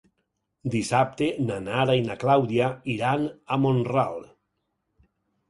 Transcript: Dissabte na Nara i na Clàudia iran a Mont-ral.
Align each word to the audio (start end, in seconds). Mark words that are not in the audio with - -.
Dissabte 0.75 1.27
na 1.49 1.57
Nara 1.65 1.97
i 1.99 2.01
na 2.07 2.15
Clàudia 2.23 2.71
iran 2.95 3.29
a 3.29 3.61
Mont-ral. 3.67 4.19